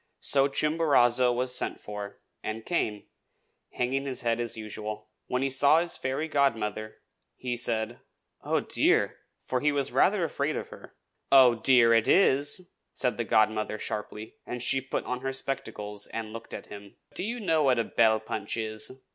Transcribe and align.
So 0.21 0.47
Chimborazo 0.47 1.31
was 1.31 1.53
sent 1.55 1.79
for, 1.79 2.21
and 2.41 2.65
came, 2.65 3.03
hanging 3.73 4.07
his 4.07 4.21
head 4.21 4.39
as 4.39 4.57
usual. 4.57 5.09
When 5.27 5.43
he 5.43 5.49
saw 5.51 5.79
his 5.79 5.95
fairy 5.95 6.27
godmother, 6.27 6.95
he 7.35 7.55
said, 7.55 7.99
"Oh, 8.41 8.61
dear!" 8.61 9.19
for 9.45 9.59
he 9.59 9.71
was 9.71 9.91
rather 9.91 10.23
afraid 10.23 10.55
of 10.55 10.69
her. 10.69 10.95
"'Oh, 11.31 11.53
dear!' 11.53 11.93
it 11.93 12.07
is!" 12.07 12.71
said 12.95 13.17
the 13.17 13.23
godmother 13.23 13.77
sharply; 13.77 14.37
and 14.43 14.63
she 14.63 14.81
put 14.81 15.05
on 15.05 15.19
her 15.21 15.31
spectacles 15.31 16.07
and 16.07 16.33
looked 16.33 16.55
at 16.55 16.65
him. 16.65 16.95
"Do 17.13 17.21
you 17.21 17.39
know 17.39 17.61
what 17.61 17.77
a 17.77 17.83
bell 17.83 18.19
punch 18.19 18.57
is?" 18.57 19.01